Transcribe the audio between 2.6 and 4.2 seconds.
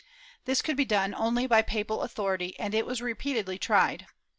it was repeatedly tried.